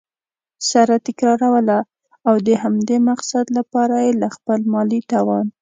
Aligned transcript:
سره 0.69 0.95
تكراروله؛ 1.07 1.77
او 2.27 2.35
د 2.47 2.49
همدې 2.63 2.97
مقصد 3.09 3.45
له 3.55 3.61
پاره 3.71 3.97
یي 4.05 4.11
له 4.21 4.27
خپل 4.35 4.59
مالي 4.73 5.01
توان 5.11 5.45